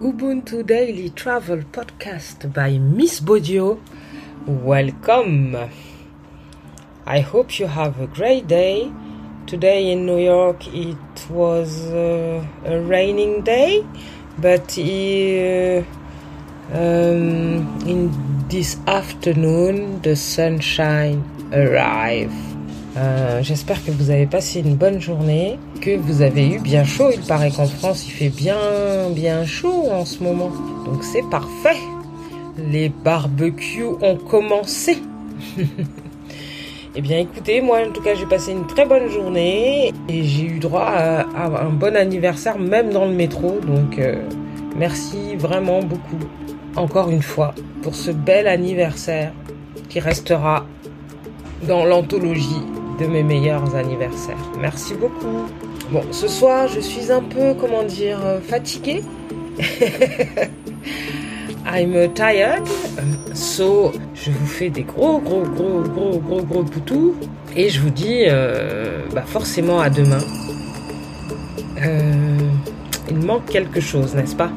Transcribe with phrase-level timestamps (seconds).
[0.00, 3.78] Ubuntu Daily Travel Podcast by Miss Bodio.
[4.46, 5.56] Welcome.
[7.06, 8.90] I hope you have a great day.
[9.46, 13.84] Today in New York it was uh, a raining day,
[14.38, 15.82] but uh,
[16.72, 18.10] um, in
[18.48, 21.22] this afternoon the sunshine
[21.52, 22.51] arrived.
[22.96, 27.10] Euh, J'espère que vous avez passé une bonne journée, que vous avez eu bien chaud.
[27.12, 28.58] Il paraît qu'en France il fait bien
[29.10, 30.50] bien chaud en ce moment,
[30.84, 31.78] donc c'est parfait.
[32.70, 34.98] Les barbecues ont commencé.
[36.94, 40.44] eh bien écoutez, moi en tout cas j'ai passé une très bonne journée et j'ai
[40.44, 44.22] eu droit à, un bon anniversaire même dans le métro, donc euh,
[44.76, 46.20] merci vraiment beaucoup
[46.76, 49.32] encore une fois pour ce bel anniversaire
[49.88, 50.66] qui restera
[51.66, 52.62] dans l'anthologie
[53.02, 54.36] de mes meilleurs anniversaires.
[54.60, 55.48] Merci beaucoup.
[55.90, 59.02] Bon, ce soir, je suis un peu, comment dire, fatiguée.
[61.66, 62.66] I'm tired.
[63.34, 67.14] So, je vous fais des gros, gros, gros, gros, gros, gros poutous.
[67.56, 70.22] Et je vous dis, euh, bah forcément à demain.
[71.84, 72.38] Euh,
[73.10, 74.50] il manque quelque chose, n'est-ce pas?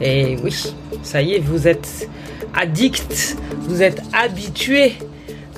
[0.00, 0.54] Et oui,
[1.02, 2.08] ça y est, vous êtes
[2.54, 4.94] addict, vous êtes habitué.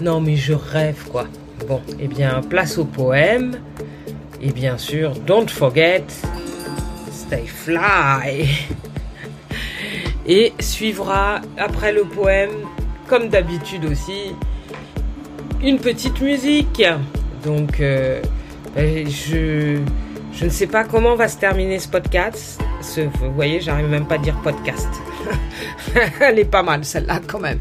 [0.00, 1.26] Non, mais je rêve, quoi.
[1.68, 3.60] Bon, eh bien, place au poème.
[4.40, 6.04] Et bien sûr, don't forget,
[7.10, 8.48] stay fly.
[10.26, 12.50] Et suivra, après le poème,
[13.06, 14.34] comme d'habitude aussi,
[15.62, 16.82] une petite musique.
[17.44, 18.20] Donc, euh,
[18.76, 19.78] je,
[20.32, 22.60] je ne sais pas comment va se terminer ce podcast.
[22.96, 24.88] Vous voyez, j'arrive même pas à dire podcast.
[26.20, 27.60] Elle est pas mal celle-là quand même.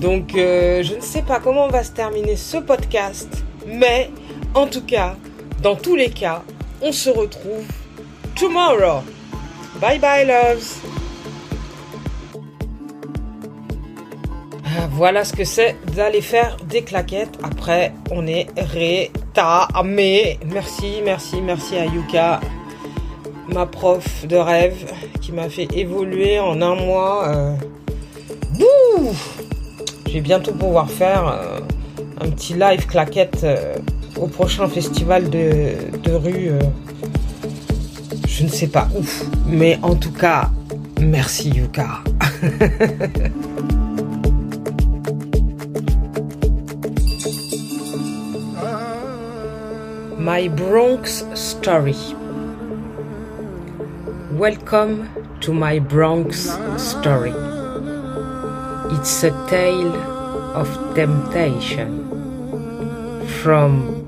[0.00, 4.10] Donc, euh, je ne sais pas comment va se terminer ce podcast, mais
[4.54, 5.16] en tout cas,
[5.62, 6.42] dans tous les cas,
[6.80, 7.64] on se retrouve
[8.36, 9.02] tomorrow.
[9.80, 10.78] Bye bye, loves.
[14.92, 17.38] Voilà ce que c'est d'aller faire des claquettes.
[17.42, 20.38] Après, on est rétamé.
[20.46, 22.40] Merci, merci, merci à Yuka,
[23.48, 27.28] ma prof de rêve, qui m'a fait évoluer en un mois.
[27.28, 27.54] Euh...
[30.08, 31.60] je vais bientôt pouvoir faire euh,
[32.20, 33.74] un petit live claquette euh,
[34.16, 35.74] au prochain festival de,
[36.10, 36.48] rue.
[36.48, 36.58] Euh,
[38.26, 39.02] je ne sais pas où.
[39.46, 40.48] Mais en tout cas,
[40.98, 42.00] merci Yuka.
[50.18, 52.14] My Bronx Story.
[54.32, 55.08] Welcome
[55.40, 57.47] to my Bronx Story.
[58.90, 59.94] It's a tale
[60.56, 62.08] of temptation
[63.42, 64.04] from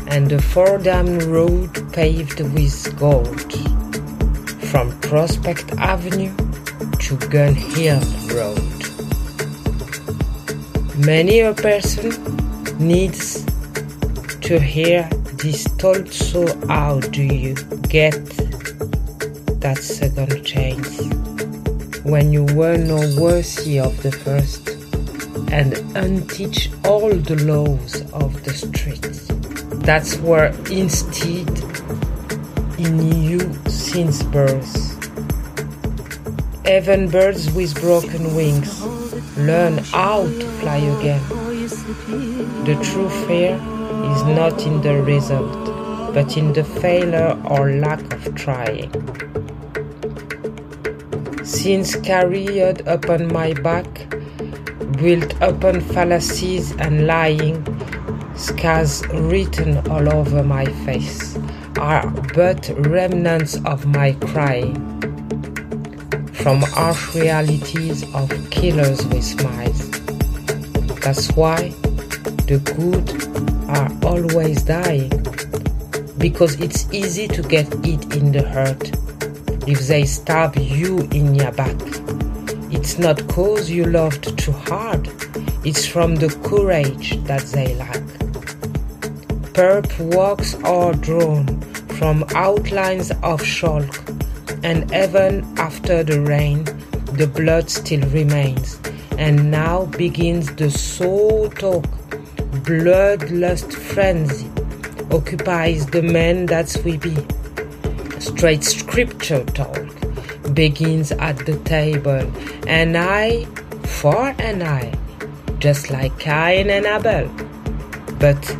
[0.08, 3.52] and the Fordham Road paved with gold,
[4.70, 6.34] from Prospect Avenue
[7.00, 8.00] to Gun Hill
[8.34, 8.80] Road.
[11.04, 12.16] Many a person
[12.78, 13.44] needs
[14.40, 17.54] to hear this told so how do you
[17.90, 18.14] get
[19.60, 20.98] that second chance
[22.04, 24.67] when you were no worthy of the first
[25.50, 29.26] and unteach all the laws of the streets.
[29.84, 31.48] That's where instead
[32.78, 34.94] in you since birth.
[36.68, 38.82] Even birds with broken wings
[39.38, 41.22] learn how to fly again.
[42.64, 48.34] The true fear is not in the result, but in the failure or lack of
[48.34, 48.92] trying.
[51.44, 53.86] Since carried upon my back,
[54.98, 57.64] built upon fallacies and lying,
[58.36, 61.38] scars written all over my face
[61.78, 64.62] are but remnants of my cry
[66.32, 69.90] From harsh realities of killers with smiles.
[71.00, 71.70] That's why
[72.46, 73.06] the good
[73.68, 75.10] are always dying.
[76.18, 78.90] Because it's easy to get it in the hurt
[79.68, 81.76] if they stab you in your back.
[82.78, 85.08] It's not cause you loved too hard,
[85.64, 88.00] it's from the courage that they lack.
[89.52, 91.60] Perp walks are drawn
[91.98, 93.92] from outlines of chalk,
[94.62, 96.62] and even after the rain,
[97.14, 98.78] the blood still remains.
[99.18, 101.84] And now begins the soul talk.
[102.62, 104.48] Bloodlust frenzy
[105.10, 107.16] occupies the man that we be.
[108.20, 109.97] Straight scripture talk
[110.54, 112.30] begins at the table,
[112.66, 113.44] and I
[114.00, 114.92] for an eye,
[115.58, 117.28] just like Cain and Abel.
[118.18, 118.56] But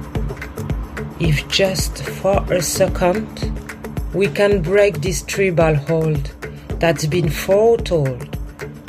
[1.21, 3.27] if just for a second
[4.15, 6.25] we can break this tribal hold
[6.79, 8.39] that's been foretold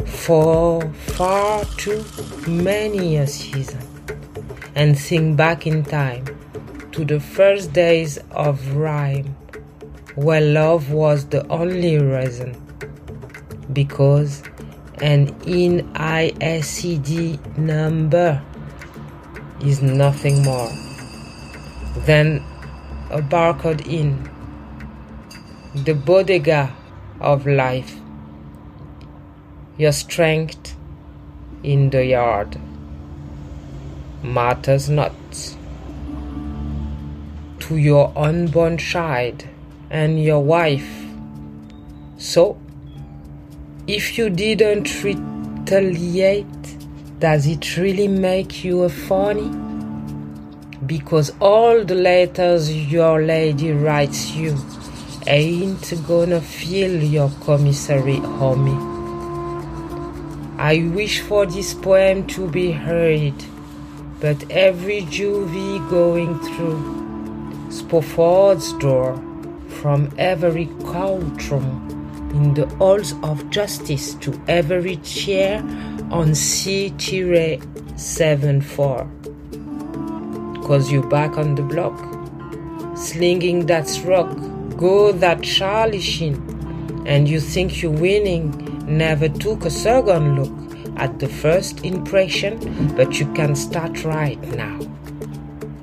[0.07, 2.05] for far too
[2.47, 3.81] many a season
[4.75, 6.23] and think back in time
[6.91, 9.35] to the first days of rhyme
[10.15, 12.55] where love was the only reason
[13.71, 14.43] because
[15.01, 18.41] an ISCD number
[19.61, 20.69] is nothing more
[22.05, 22.43] than
[23.11, 24.29] a barcode in
[25.83, 26.73] the bodega
[27.19, 27.95] of life,
[29.77, 30.75] your strength
[31.63, 32.59] in the yard
[34.23, 35.13] matters not
[37.59, 39.45] to your unborn child
[39.89, 41.05] and your wife.
[42.17, 42.57] So,
[43.89, 46.45] if you didn't retaliate,
[47.17, 49.49] does it really make you a phony?
[50.85, 54.55] Because all the letters your lady writes you
[55.25, 58.79] ain't gonna fill your commissary, homie.
[60.59, 63.43] I wish for this poem to be heard,
[64.19, 69.19] but every juvie going through Spofford's door
[69.81, 71.98] from every courtroom
[72.31, 75.63] in the halls of justice to every chair
[76.11, 79.07] on C-74.
[80.65, 81.97] Cause you back on the block,
[82.95, 84.29] slinging that rock,
[84.77, 86.35] go that Charlie Sheen,
[87.05, 88.51] and you think you're winning,
[88.85, 90.53] never took a second look
[90.97, 92.57] at the first impression,
[92.95, 94.79] but you can start right now.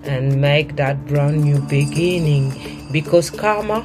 [0.04, 2.52] And make that brand new beginning.
[2.92, 3.84] Because karma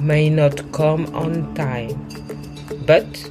[0.00, 2.08] may not come on time,
[2.86, 3.30] but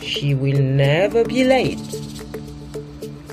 [0.00, 1.78] she will never be late.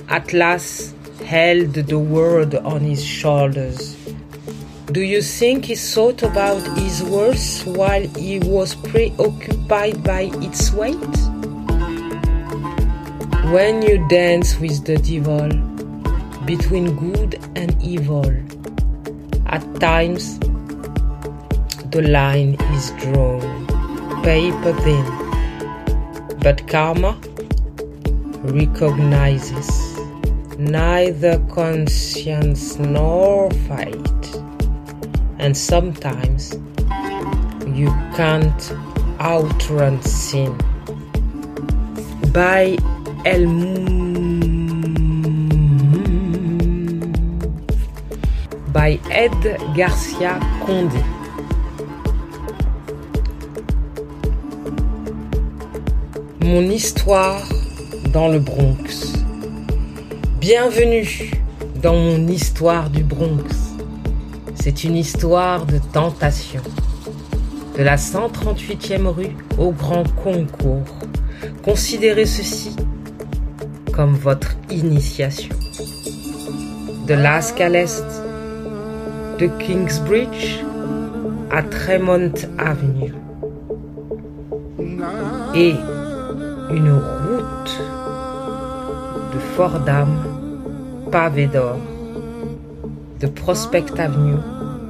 [0.08, 0.94] Atlas
[1.24, 3.96] held the world on his shoulders.
[4.92, 11.16] Do you think he thought about his worth while he was preoccupied by its weight?
[13.52, 15.48] When you dance with the devil
[16.44, 18.26] between good and evil,
[19.46, 20.38] at times
[21.90, 23.66] the line is drawn
[24.22, 27.18] paper thin, but karma
[28.42, 29.98] recognizes
[30.56, 34.26] neither conscience nor fate,
[35.38, 36.52] and sometimes
[37.66, 38.72] you can't
[39.20, 40.56] outrun sin.
[42.32, 42.76] By
[43.24, 43.46] El
[48.72, 49.42] by Ed
[49.74, 51.19] Garcia Condé.
[56.50, 57.48] Mon histoire
[58.12, 59.12] dans le Bronx.
[60.40, 61.30] Bienvenue
[61.80, 63.44] dans mon histoire du Bronx.
[64.56, 66.60] C'est une histoire de tentation.
[67.78, 70.92] De la 138e rue au Grand Concours.
[71.64, 72.74] Considérez ceci
[73.92, 75.54] comme votre initiation.
[77.06, 80.64] De l'Asque à de Kingsbridge
[81.52, 83.14] à Tremont Avenue.
[85.54, 85.74] Et
[86.72, 87.80] une route
[89.34, 90.08] de Fordham,
[91.10, 91.78] pavé d'or,
[93.20, 94.38] de Prospect Avenue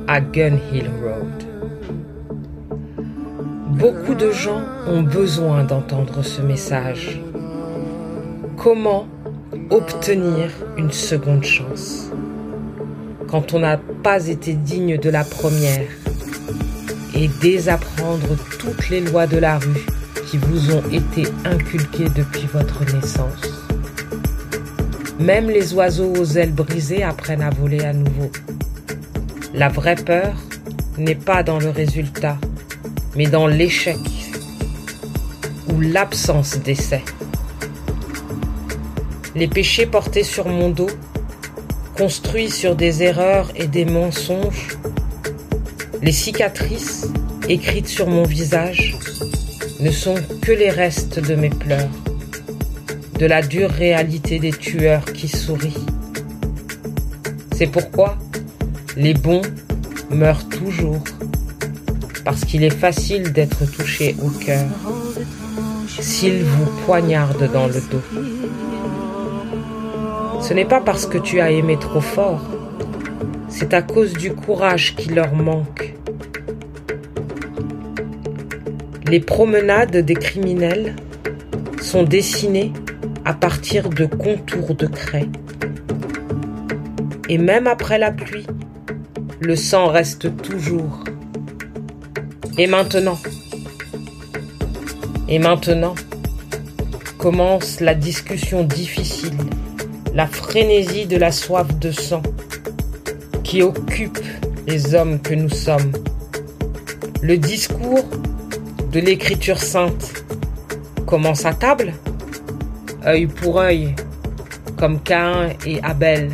[0.06, 1.44] à Gun Hill Road.
[3.68, 7.22] Beaucoup de gens ont besoin d'entendre ce message.
[8.58, 9.06] Comment
[9.70, 12.10] obtenir une seconde chance?
[13.26, 15.88] Quand on n'a pas été digne de la première
[17.14, 19.86] et désapprendre toutes les lois de la rue
[20.30, 23.70] qui vous ont été inculquées depuis votre naissance.
[25.18, 28.30] Même les oiseaux aux ailes brisées apprennent à voler à nouveau.
[29.52, 30.34] La vraie peur
[30.96, 32.38] n'est pas dans le résultat,
[33.16, 33.98] mais dans l'échec
[35.68, 37.02] ou l'absence d'essai.
[39.34, 40.90] Les péchés portés sur mon dos,
[41.96, 44.78] construits sur des erreurs et des mensonges,
[46.02, 47.08] les cicatrices
[47.48, 48.96] écrites sur mon visage
[49.80, 51.88] ne sont que les restes de mes pleurs,
[53.18, 55.86] de la dure réalité des tueurs qui sourient.
[57.56, 58.18] C'est pourquoi
[58.96, 59.42] les bons
[60.10, 61.02] meurent toujours,
[62.24, 64.66] parce qu'il est facile d'être touché au cœur.
[65.88, 68.02] s'ils vous poignardent dans le dos.
[70.40, 72.40] Ce n'est pas parce que tu as aimé trop fort,
[73.48, 75.94] c'est à cause du courage qui leur manque.
[79.06, 80.96] Les promenades des criminels
[81.80, 82.72] sont dessinées
[83.24, 85.28] à partir de contours de craie.
[87.28, 88.46] Et même après la pluie,
[89.40, 91.04] le sang reste toujours.
[92.58, 93.18] Et maintenant
[95.28, 95.94] Et maintenant
[97.18, 99.36] commence la discussion difficile,
[100.14, 102.22] la frénésie de la soif de sang
[103.44, 104.18] qui occupe
[104.66, 105.92] les hommes que nous sommes.
[107.22, 108.04] Le discours
[108.90, 110.24] de l'écriture sainte
[111.06, 111.94] commence à table,
[113.06, 113.94] œil pour œil,
[114.76, 116.30] comme Cain et Abel.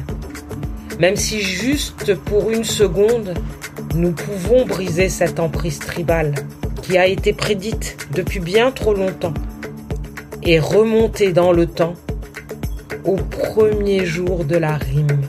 [0.99, 3.35] Même si juste pour une seconde,
[3.95, 6.35] nous pouvons briser cette emprise tribale
[6.81, 9.35] qui a été prédite depuis bien trop longtemps
[10.43, 11.95] et remonter dans le temps
[13.05, 15.21] au premier jour de la rime,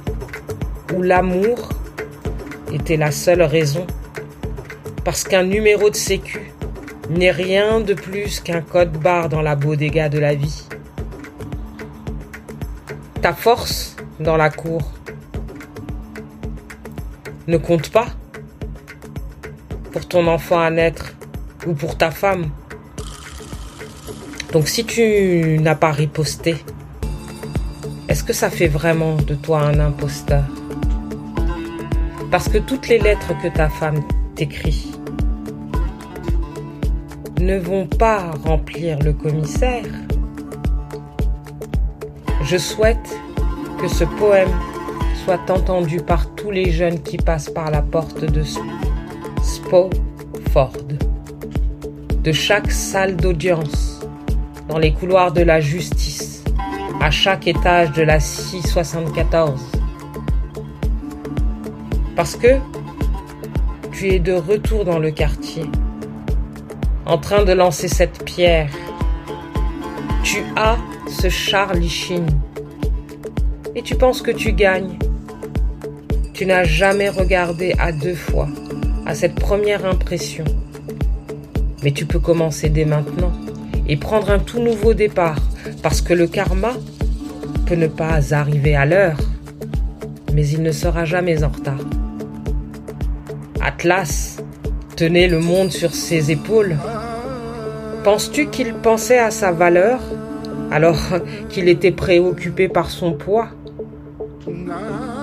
[0.96, 1.70] où l'amour
[2.72, 3.86] était la seule raison,
[5.04, 6.47] parce qu'un numéro de sécu
[7.10, 10.64] n'est rien de plus qu'un code barre dans la bodega de la vie.
[13.22, 14.82] Ta force dans la cour
[17.48, 18.08] ne compte pas
[19.92, 21.14] pour ton enfant à naître
[21.66, 22.50] ou pour ta femme.
[24.52, 26.56] Donc si tu n'as pas riposté,
[28.10, 30.44] est-ce que ça fait vraiment de toi un imposteur?
[32.32, 34.04] Parce que toutes les lettres que ta femme
[34.36, 34.97] t'écrit
[37.39, 39.86] ne vont pas remplir le commissaire.
[42.44, 43.20] Je souhaite
[43.79, 44.50] que ce poème
[45.24, 48.44] soit entendu par tous les jeunes qui passent par la porte de
[49.44, 50.74] Spoford,
[52.24, 54.00] de chaque salle d'audience,
[54.70, 56.44] dans les couloirs de la justice,
[57.01, 59.62] à chaque étage de la 674.
[62.15, 62.58] Parce que
[63.91, 65.65] tu es de retour dans le quartier,
[67.08, 68.70] en train de lancer cette pierre.
[70.24, 70.78] Tu as
[71.10, 72.26] ce Charlie Sheen
[73.76, 75.00] et tu penses que tu gagnes.
[76.34, 78.50] Tu n'as jamais regardé à deux fois
[79.06, 80.44] à cette première impression.
[81.82, 83.32] Mais tu peux commencer dès maintenant
[83.88, 85.40] et prendre un tout nouveau départ
[85.82, 86.74] parce que le karma
[87.66, 89.18] peut ne pas arriver à l'heure,
[90.34, 91.80] mais il ne sera jamais en retard.
[93.62, 94.38] Atlas
[94.98, 96.76] tenait le monde sur ses épaules.
[98.08, 100.00] Penses-tu qu'il pensait à sa valeur
[100.72, 100.96] alors
[101.50, 103.50] qu'il était préoccupé par son poids?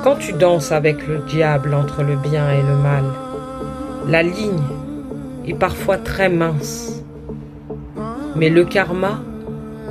[0.03, 3.05] Quand tu danses avec le diable entre le bien et le mal,
[4.07, 4.61] la ligne
[5.47, 7.03] est parfois très mince.
[8.37, 9.23] Mais le karma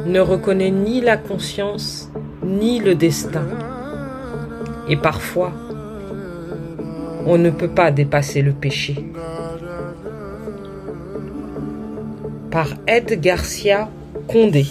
[0.06, 2.12] ne reconnaît ni la conscience
[2.46, 3.48] ni le destin.
[4.88, 5.52] Et parfois,
[7.26, 9.04] on ne peut pas dépasser le péché.
[12.54, 13.90] Par Ed Garcia
[14.28, 14.68] Condé.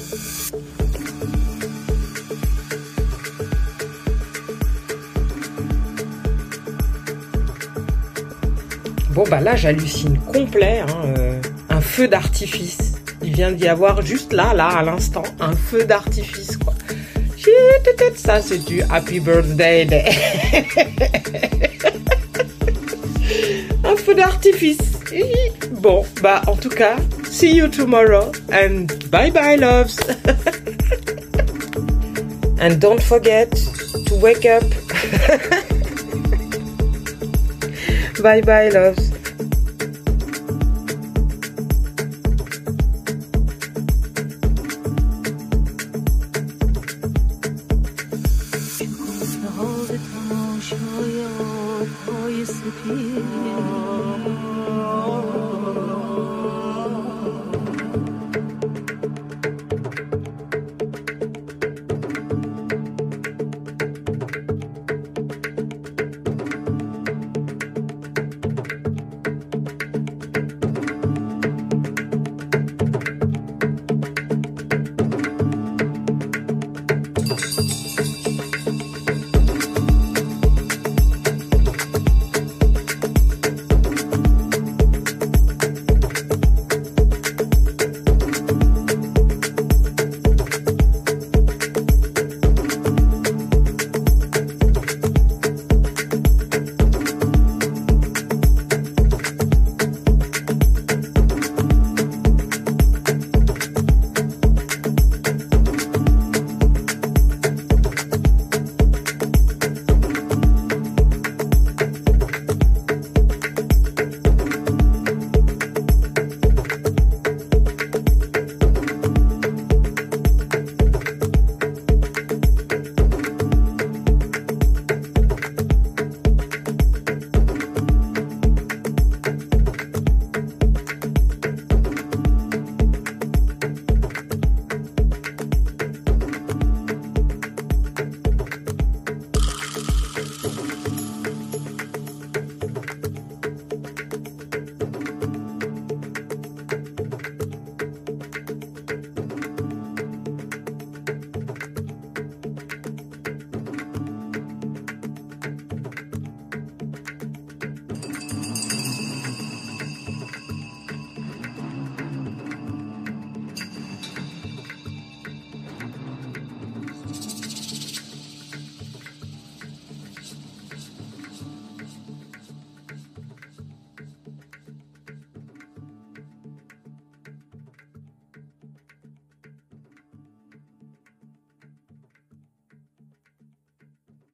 [9.11, 10.87] Bon bah là j'hallucine complet, hein,
[11.19, 12.93] euh, un feu d'artifice.
[13.21, 16.75] Il vient d'y avoir juste là, là, à l'instant, un feu d'artifice quoi.
[18.15, 20.05] Ça c'est du Happy Birthday Day.
[23.85, 24.79] un feu d'artifice.
[25.73, 26.95] Bon, bah en tout cas,
[27.33, 29.99] see you tomorrow and bye bye loves.
[32.59, 34.62] and don't forget to wake up.
[38.23, 39.12] Bye bye, loves.